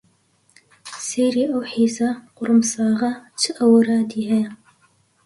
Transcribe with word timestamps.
سەیری 1.07 1.45
ئەو 1.51 1.61
حیزە 1.73 2.09
قوڕمساغە 2.37 3.11
چ 3.39 3.43
ئەورادی 3.59 4.23
هەیە 4.31 4.49